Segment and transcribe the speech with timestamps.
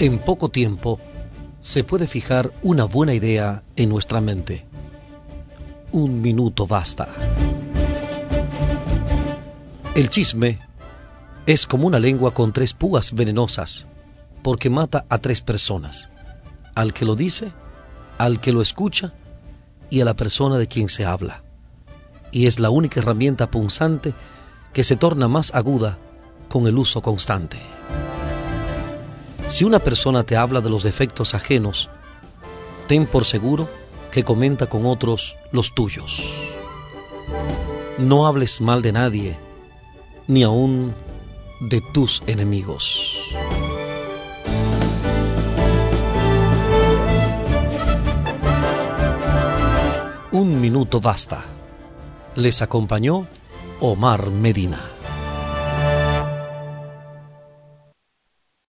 [0.00, 1.00] En poco tiempo
[1.60, 4.64] se puede fijar una buena idea en nuestra mente.
[5.90, 7.08] Un minuto basta.
[9.96, 10.60] El chisme
[11.46, 13.88] es como una lengua con tres púas venenosas,
[14.44, 16.08] porque mata a tres personas,
[16.76, 17.50] al que lo dice,
[18.18, 19.14] al que lo escucha
[19.90, 21.42] y a la persona de quien se habla.
[22.30, 24.14] Y es la única herramienta punzante
[24.72, 25.98] que se torna más aguda
[26.48, 27.58] con el uso constante.
[29.48, 31.88] Si una persona te habla de los defectos ajenos,
[32.86, 33.68] ten por seguro
[34.12, 36.22] que comenta con otros los tuyos.
[37.96, 39.36] No hables mal de nadie,
[40.26, 40.92] ni aun
[41.60, 43.18] de tus enemigos.
[50.30, 51.44] Un minuto basta.
[52.36, 53.26] Les acompañó
[53.80, 54.97] Omar Medina.